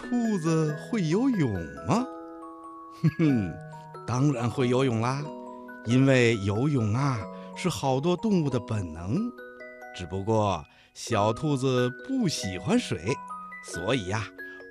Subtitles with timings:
[0.00, 1.52] 兔子会游泳
[1.86, 2.06] 吗？
[3.02, 3.52] 哼哼，
[4.06, 5.22] 当然会游泳啦，
[5.84, 7.18] 因为游泳啊
[7.54, 9.30] 是好多动物的本能。
[9.94, 12.98] 只不过小兔子不喜欢水，
[13.64, 14.24] 所以呀，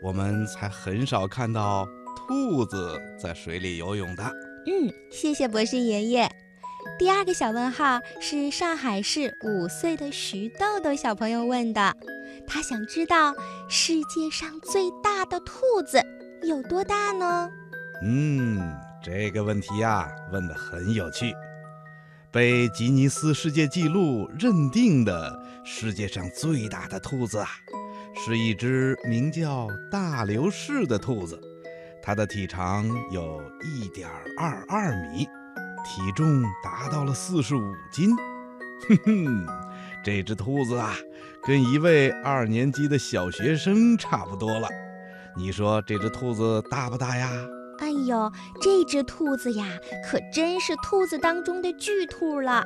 [0.04, 4.24] 我们才很少看到兔子在水里游泳的。
[4.66, 6.30] 嗯，谢谢博士爷爷。
[7.00, 11.96] 第二个小问号是上海市五岁的徐豆豆小朋友问的，
[12.46, 13.34] 他想知道
[13.70, 15.98] 世界上最大的兔子
[16.44, 17.50] 有多大呢？
[18.04, 21.34] 嗯，这个问题呀问的很有趣。
[22.32, 27.48] 被吉尼斯世界纪录认定的世界上最大的兔子啊，
[28.14, 31.40] 是一只名叫大流士的兔子，
[32.04, 35.26] 它的体长有一点二二米。
[35.84, 38.16] 体重达到了四十五斤，
[38.88, 39.48] 哼哼，
[40.04, 40.96] 这只兔子啊，
[41.44, 44.68] 跟一位二年级的小学生差不多了。
[45.36, 47.30] 你说这只兔子大不大呀？
[47.80, 49.66] 哎呦，这只兔子呀，
[50.10, 52.64] 可真是兔子当中的巨兔了。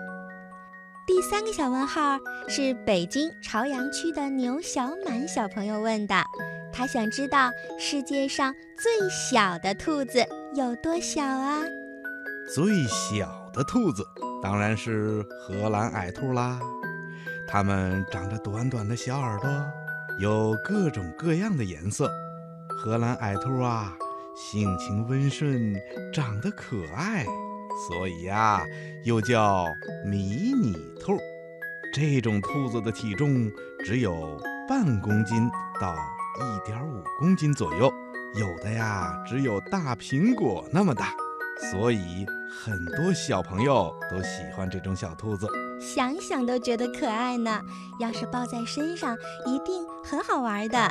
[1.06, 2.18] 第三个小问号
[2.48, 6.16] 是北京朝阳区的牛小满小朋友问的，
[6.72, 11.62] 他想知道世界上最小的兔子有多小啊？
[12.48, 14.06] 最小的兔子
[14.42, 16.60] 当然是荷兰矮兔啦，
[17.48, 19.50] 它们长着短短的小耳朵，
[20.20, 22.12] 有各种各样的颜色。
[22.78, 23.96] 荷兰矮兔啊，
[24.36, 25.74] 性情温顺，
[26.14, 27.26] 长得可爱，
[27.88, 28.62] 所以呀，
[29.06, 29.66] 又叫
[30.06, 31.18] 迷你兔。
[31.94, 33.50] 这种兔子的体重
[33.86, 35.50] 只有半公斤
[35.80, 35.96] 到
[36.40, 37.92] 一点五公斤左右，
[38.36, 41.14] 有的呀，只有大苹果那么大。
[41.72, 45.48] 所以很多小朋友都喜欢这种小兔子，
[45.80, 47.62] 想想都觉得可爱呢。
[48.00, 50.90] 要是抱在身上，一定很好玩的。